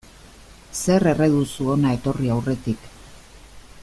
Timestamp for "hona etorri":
1.75-2.33